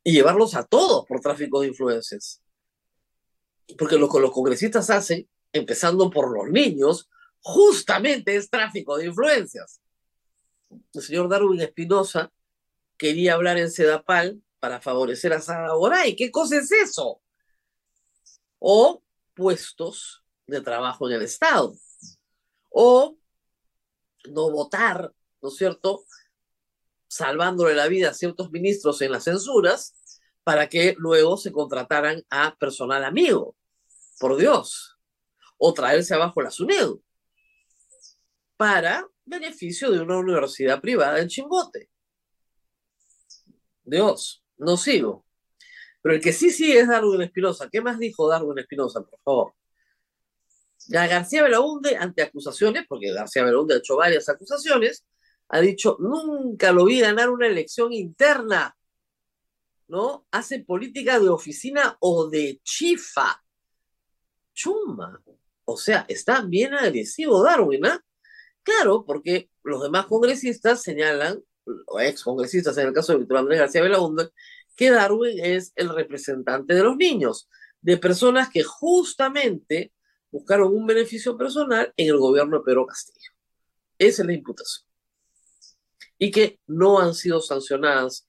y 0.04 0.12
llevarlos 0.12 0.54
a 0.54 0.62
todos 0.62 1.04
por 1.04 1.20
tráfico 1.20 1.60
de 1.60 1.66
influencias. 1.66 2.40
Porque 3.76 3.98
lo 3.98 4.08
que 4.08 4.20
los 4.20 4.30
congresistas 4.30 4.88
hacen, 4.88 5.28
empezando 5.52 6.08
por 6.10 6.32
los 6.32 6.48
niños, 6.48 7.10
justamente 7.40 8.36
es 8.36 8.48
tráfico 8.48 8.96
de 8.96 9.06
influencias. 9.06 9.80
El 10.94 11.02
señor 11.02 11.28
Darwin 11.28 11.60
Espinosa 11.60 12.32
quería 12.96 13.34
hablar 13.34 13.58
en 13.58 13.68
Sedapal 13.68 14.40
para 14.60 14.80
favorecer 14.80 15.32
a 15.32 15.40
Sara 15.40 15.74
Boray. 15.74 16.14
¿Qué 16.14 16.30
cosa 16.30 16.58
es 16.58 16.70
eso? 16.70 17.20
O 18.60 19.01
puestos 19.34 20.24
de 20.46 20.60
trabajo 20.60 21.08
en 21.08 21.16
el 21.16 21.22
Estado. 21.22 21.74
O 22.70 23.16
no 24.30 24.50
votar, 24.50 25.12
¿no 25.40 25.48
es 25.48 25.56
cierto? 25.56 26.04
Salvándole 27.08 27.74
la 27.74 27.88
vida 27.88 28.10
a 28.10 28.14
ciertos 28.14 28.50
ministros 28.50 29.00
en 29.02 29.12
las 29.12 29.24
censuras 29.24 29.94
para 30.44 30.68
que 30.68 30.94
luego 30.98 31.36
se 31.36 31.52
contrataran 31.52 32.24
a 32.30 32.56
personal 32.56 33.04
amigo. 33.04 33.56
Por 34.18 34.36
Dios. 34.36 34.98
O 35.58 35.72
traerse 35.74 36.14
abajo 36.14 36.42
la 36.42 36.50
SUNED 36.50 36.90
para 38.56 39.08
beneficio 39.24 39.90
de 39.90 40.00
una 40.00 40.18
universidad 40.18 40.80
privada 40.80 41.20
en 41.20 41.28
Chimbote. 41.28 41.90
Dios, 43.84 44.44
no 44.56 44.76
sigo. 44.76 45.24
Pero 46.02 46.16
el 46.16 46.20
que 46.20 46.32
sí 46.32 46.50
sí 46.50 46.72
es 46.72 46.88
Darwin 46.88 47.22
Espinosa. 47.22 47.68
¿Qué 47.70 47.80
más 47.80 47.98
dijo 47.98 48.28
Darwin 48.28 48.58
Espinosa, 48.58 49.02
por 49.02 49.20
favor? 49.20 49.54
García 50.88 51.44
Belaunde, 51.44 51.96
ante 51.96 52.22
acusaciones, 52.22 52.84
porque 52.88 53.12
García 53.12 53.44
Belaunde 53.44 53.74
ha 53.74 53.78
hecho 53.78 53.96
varias 53.96 54.28
acusaciones, 54.28 55.06
ha 55.48 55.60
dicho, 55.60 55.96
nunca 56.00 56.72
lo 56.72 56.86
vi 56.86 57.00
ganar 57.00 57.30
una 57.30 57.46
elección 57.46 57.92
interna, 57.92 58.76
¿no? 59.86 60.26
Hace 60.30 60.60
política 60.60 61.20
de 61.20 61.28
oficina 61.28 61.96
o 62.00 62.28
de 62.28 62.60
chifa. 62.64 63.42
Chuma. 64.54 65.22
O 65.64 65.76
sea, 65.76 66.04
está 66.08 66.42
bien 66.42 66.74
agresivo 66.74 67.42
Darwin, 67.42 67.86
¿ah? 67.86 68.02
Claro, 68.62 69.04
porque 69.04 69.50
los 69.62 69.82
demás 69.82 70.06
congresistas 70.06 70.82
señalan, 70.82 71.42
o 71.86 72.00
ex 72.00 72.22
congresistas 72.22 72.76
en 72.78 72.88
el 72.88 72.94
caso 72.94 73.12
de 73.12 73.18
Víctor 73.18 73.38
Andrés 73.38 73.60
García 73.60 73.82
Belaúnde, 73.82 74.30
que 74.74 74.90
Darwin 74.90 75.38
es 75.44 75.72
el 75.76 75.88
representante 75.88 76.74
de 76.74 76.82
los 76.82 76.96
niños, 76.96 77.48
de 77.80 77.96
personas 77.96 78.48
que 78.48 78.62
justamente 78.62 79.92
buscaron 80.30 80.74
un 80.74 80.86
beneficio 80.86 81.36
personal 81.36 81.92
en 81.96 82.08
el 82.08 82.16
gobierno 82.16 82.58
de 82.58 82.64
Pedro 82.64 82.86
Castillo. 82.86 83.30
Esa 83.98 84.22
es 84.22 84.26
la 84.26 84.32
imputación. 84.32 84.88
Y 86.18 86.30
que 86.30 86.60
no 86.66 87.00
han 87.00 87.14
sido 87.14 87.40
sancionadas 87.40 88.26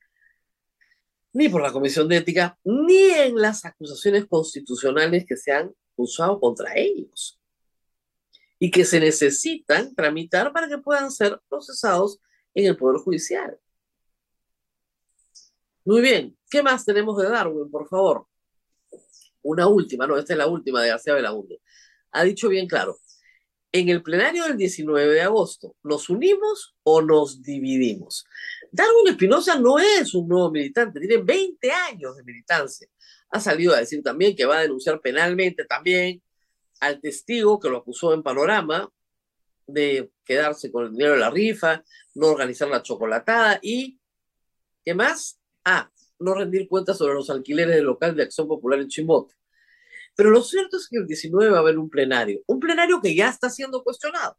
ni 1.32 1.50
por 1.50 1.62
la 1.62 1.72
Comisión 1.72 2.08
de 2.08 2.18
Ética, 2.18 2.60
ni 2.64 3.10
en 3.10 3.36
las 3.36 3.66
acusaciones 3.66 4.26
constitucionales 4.28 5.26
que 5.26 5.36
se 5.36 5.52
han 5.52 5.74
usado 5.96 6.40
contra 6.40 6.76
ellos. 6.76 7.40
Y 8.60 8.70
que 8.70 8.86
se 8.86 9.00
necesitan 9.00 9.96
tramitar 9.96 10.54
para 10.54 10.68
que 10.68 10.78
puedan 10.78 11.12
ser 11.12 11.40
procesados 11.50 12.20
en 12.54 12.68
el 12.68 12.78
Poder 12.78 13.02
Judicial. 13.02 13.60
Muy 15.86 16.02
bien, 16.02 16.38
¿qué 16.50 16.64
más 16.64 16.86
tenemos 16.86 17.18
de 17.18 17.28
Darwin, 17.28 17.70
por 17.70 17.90
favor? 17.90 18.26
Una 19.42 19.68
última, 19.68 20.08
no, 20.08 20.18
esta 20.18 20.34
es 20.34 20.38
la 20.38 20.48
última 20.48 20.82
de 20.82 20.90
García 20.90 21.14
Belaunde. 21.14 21.62
Ha 22.12 22.24
dicho 22.24 22.48
bien 22.48 22.68
claro, 22.68 22.98
en 23.74 23.90
el 23.90 24.02
plenario 24.02 24.46
del 24.46 24.56
19 24.56 25.14
de 25.14 25.22
agosto, 25.22 25.76
¿nos 25.84 26.10
unimos 26.10 26.76
o 26.84 27.02
nos 27.02 27.42
dividimos? 27.42 28.24
Darwin 28.72 29.10
Espinosa 29.10 29.60
no 29.60 29.78
es 29.78 30.14
un 30.14 30.30
nuevo 30.30 30.52
militante, 30.52 31.02
tiene 31.02 31.18
20 31.18 31.72
años 31.72 32.16
de 32.16 32.24
militancia. 32.24 32.88
Ha 33.32 33.42
salido 33.42 33.74
a 33.74 33.80
decir 33.80 34.02
también 34.02 34.38
que 34.38 34.46
va 34.46 34.60
a 34.60 34.62
denunciar 34.62 35.02
penalmente 35.02 35.66
también 35.66 36.22
al 36.80 37.02
testigo 37.02 37.60
que 37.60 37.70
lo 37.70 37.80
acusó 37.80 38.14
en 38.14 38.24
Panorama 38.24 38.90
de 39.68 40.12
quedarse 40.24 40.72
con 40.72 40.86
el 40.86 40.92
dinero 40.92 41.14
de 41.14 41.20
la 41.20 41.30
rifa, 41.30 41.84
no 42.14 42.28
organizar 42.28 42.70
la 42.70 42.84
chocolatada 42.84 43.60
y, 43.62 44.00
¿qué 44.86 44.94
más? 44.94 45.40
Ah, 45.66 45.92
no 46.20 46.34
rendir 46.34 46.68
cuentas 46.68 46.98
sobre 46.98 47.14
los 47.14 47.30
alquileres 47.30 47.76
del 47.76 47.86
local 47.86 48.16
de 48.16 48.24
Acción 48.24 48.48
Popular 48.48 48.80
en 48.80 48.88
Chimbote. 48.88 49.36
Pero 50.16 50.30
lo 50.30 50.44
cierto 50.44 50.78
es 50.78 50.88
que 50.88 50.98
el 50.98 51.08
19 51.08 51.50
va 51.50 51.58
a 51.58 51.62
haber 51.62 51.78
un 51.78 51.90
plenario, 51.90 52.42
un 52.46 52.60
plenario 52.60 53.02
que 53.02 53.16
ya 53.16 53.30
está 53.30 53.50
siendo 53.50 53.84
cuestionado 53.84 54.38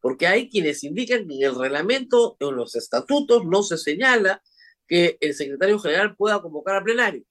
porque 0.00 0.26
hay 0.26 0.48
quienes 0.48 0.84
indican 0.84 1.26
que 1.26 1.34
en 1.34 1.42
el 1.42 1.58
reglamento, 1.58 2.36
en 2.40 2.56
los 2.56 2.76
estatutos, 2.76 3.44
no 3.44 3.62
se 3.62 3.78
señala 3.78 4.42
que 4.86 5.18
el 5.20 5.34
secretario 5.34 5.78
general 5.78 6.16
pueda 6.16 6.40
convocar 6.40 6.76
a 6.76 6.84
plenario. 6.84 7.24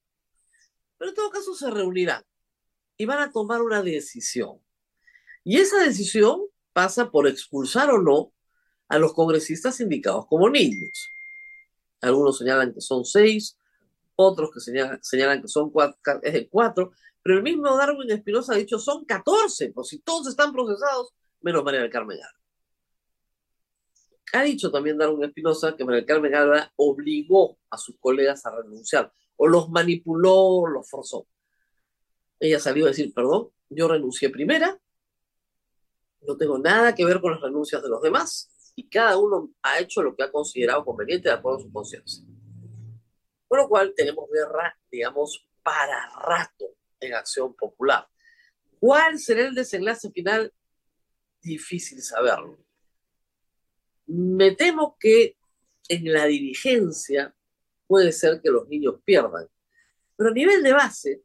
Pero 0.98 1.10
en 1.10 1.16
todo 1.16 1.30
caso 1.30 1.56
se 1.56 1.70
reunirán 1.72 2.24
y 2.98 3.06
van 3.06 3.20
a 3.20 3.32
tomar 3.32 3.62
una 3.62 3.82
decisión. 3.82 4.60
Y 5.44 5.58
esa 5.58 5.84
decisión 5.84 6.42
pasa 6.74 7.10
por 7.10 7.28
expulsar 7.28 7.90
o 7.90 8.02
no 8.02 8.34
a 8.90 8.98
los 9.00 9.14
congresistas 9.14 9.80
indicados 9.80 10.26
como 10.28 10.50
niños. 10.50 11.12
Algunos 12.02 12.38
señalan 12.38 12.74
que 12.74 12.82
son 12.82 13.06
seis, 13.06 13.58
otros 14.16 14.50
que 14.54 14.60
señalan, 14.60 15.42
que 15.42 15.48
son 15.48 15.70
cuatro, 15.70 15.98
es 16.24 16.48
cuatro, 16.50 16.92
pero 17.22 17.38
el 17.38 17.44
mismo 17.44 17.76
Darwin 17.76 18.12
Espinosa 18.12 18.54
ha 18.54 18.58
dicho 18.58 18.80
son 18.80 19.06
catorce, 19.06 19.72
pues 19.72 19.90
si 19.90 20.00
todos 20.00 20.28
están 20.28 20.52
procesados, 20.52 21.14
menos 21.42 21.64
María 21.64 21.82
del 21.82 21.90
Carmen 21.90 22.20
ha 24.34 24.44
dicho 24.44 24.72
también 24.72 24.98
Darwin 24.98 25.24
Espinosa 25.24 25.76
que 25.76 25.86
María 25.86 26.06
Carmen 26.06 26.36
Alba 26.36 26.72
obligó 26.76 27.58
a 27.70 27.78
sus 27.78 27.98
colegas 28.00 28.46
a 28.46 28.56
renunciar, 28.56 29.12
o 29.38 29.48
los 29.48 29.70
manipuló, 29.70 30.68
los 30.68 30.90
forzó. 30.90 31.28
Ella 32.40 32.60
salió 32.60 32.86
a 32.86 32.90
decir, 32.90 33.14
perdón, 33.14 33.50
yo 33.70 33.88
renuncié 33.88 34.30
primera, 34.30 34.80
no 36.22 36.36
tengo 36.38 36.58
nada 36.58 36.94
que 36.94 37.06
ver 37.06 37.22
con 37.22 37.32
las 37.32 37.42
renuncias 37.42 37.82
de 37.82 37.90
los 37.90 38.02
demás, 38.02 38.52
y 38.78 38.88
cada 38.88 39.18
uno 39.18 39.52
ha 39.62 39.80
hecho 39.80 40.02
lo 40.02 40.16
que 40.16 40.24
ha 40.24 40.32
considerado 40.32 40.86
conveniente 40.86 41.28
de 41.28 41.36
acuerdo 41.36 41.60
a 41.60 41.62
su 41.64 41.72
conciencia. 41.74 42.24
Con 43.50 43.60
lo 43.60 43.68
cual 43.68 43.94
tenemos 43.96 44.30
guerra, 44.32 44.78
digamos, 44.90 45.46
para 45.62 46.10
rato 46.22 46.76
en 47.02 47.14
acción 47.14 47.54
popular. 47.54 48.08
¿Cuál 48.80 49.20
será 49.20 49.42
el 49.42 49.56
desenlace 49.56 50.10
final? 50.12 50.54
Difícil 51.42 52.02
saberlo 52.02 52.58
me 54.08 54.56
temo 54.56 54.98
que 55.00 55.38
en 55.90 56.12
la 56.12 56.26
dirigencia 56.26 57.36
puede 57.86 58.12
ser 58.12 58.42
que 58.42 58.50
los 58.50 58.68
niños 58.68 58.96
pierdan, 59.04 59.48
pero 60.16 60.32
a 60.32 60.34
nivel 60.34 60.64
de 60.64 60.74
base 60.74 61.22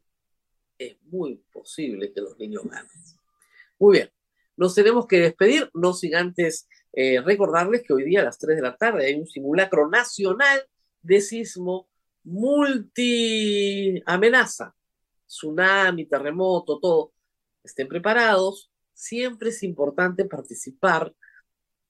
es 0.77 1.01
muy 1.03 1.37
posible 1.51 2.11
que 2.13 2.21
los 2.21 2.37
niños 2.37 2.63
ganen. 2.65 2.89
Muy 3.79 3.97
bien, 3.97 4.11
nos 4.55 4.75
tenemos 4.75 5.07
que 5.07 5.19
despedir, 5.19 5.69
no 5.73 5.93
sin 5.93 6.15
antes 6.15 6.67
eh, 6.93 7.21
recordarles 7.21 7.83
que 7.83 7.93
hoy 7.93 8.03
día 8.03 8.21
a 8.21 8.25
las 8.25 8.37
3 8.37 8.55
de 8.57 8.61
la 8.61 8.77
tarde 8.77 9.07
hay 9.07 9.15
un 9.15 9.27
simulacro 9.27 9.89
nacional 9.89 10.63
de 11.01 11.21
sismo 11.21 11.89
multi 12.23 14.01
amenaza, 14.05 14.73
tsunami, 15.27 16.05
terremoto, 16.05 16.79
todo. 16.79 17.13
Estén 17.63 17.87
preparados, 17.87 18.71
siempre 18.93 19.49
es 19.49 19.63
importante 19.63 20.25
participar 20.25 21.13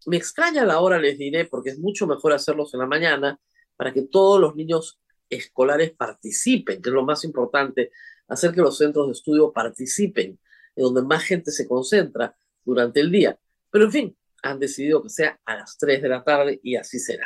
me 0.05 0.17
extraña 0.17 0.65
la 0.65 0.79
hora, 0.79 0.99
les 0.99 1.17
diré, 1.17 1.45
porque 1.45 1.69
es 1.69 1.79
mucho 1.79 2.07
mejor 2.07 2.33
hacerlos 2.33 2.73
en 2.73 2.81
la 2.81 2.87
mañana 2.87 3.39
para 3.75 3.93
que 3.93 4.03
todos 4.03 4.39
los 4.39 4.55
niños 4.55 4.99
escolares 5.29 5.91
participen, 5.91 6.81
que 6.81 6.89
es 6.89 6.93
lo 6.93 7.03
más 7.03 7.23
importante, 7.23 7.91
hacer 8.27 8.53
que 8.53 8.61
los 8.61 8.77
centros 8.77 9.07
de 9.07 9.13
estudio 9.13 9.51
participen, 9.51 10.39
en 10.75 10.83
donde 10.83 11.03
más 11.03 11.23
gente 11.23 11.51
se 11.51 11.67
concentra 11.67 12.35
durante 12.63 12.99
el 12.99 13.11
día. 13.11 13.37
Pero 13.69 13.85
en 13.85 13.91
fin, 13.91 14.17
han 14.43 14.59
decidido 14.59 15.01
que 15.01 15.09
sea 15.09 15.39
a 15.45 15.55
las 15.55 15.77
3 15.77 16.01
de 16.01 16.09
la 16.09 16.23
tarde 16.23 16.59
y 16.61 16.75
así 16.75 16.99
será. 16.99 17.25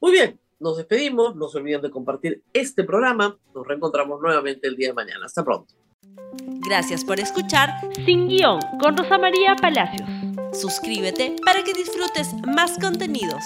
Muy 0.00 0.12
bien, 0.12 0.40
nos 0.58 0.76
despedimos, 0.76 1.36
no 1.36 1.48
se 1.48 1.58
olviden 1.58 1.82
de 1.82 1.90
compartir 1.90 2.42
este 2.52 2.82
programa, 2.82 3.38
nos 3.54 3.66
reencontramos 3.66 4.20
nuevamente 4.20 4.66
el 4.66 4.76
día 4.76 4.88
de 4.88 4.94
mañana. 4.94 5.26
Hasta 5.26 5.44
pronto. 5.44 5.74
Gracias 6.66 7.04
por 7.04 7.20
escuchar 7.20 7.70
Sin 8.04 8.28
Guión 8.28 8.60
con 8.80 8.96
Rosa 8.96 9.18
María 9.18 9.54
Palacios. 9.56 10.08
Suscríbete 10.52 11.36
para 11.44 11.62
que 11.62 11.72
disfrutes 11.72 12.34
más 12.46 12.78
contenidos. 12.78 13.44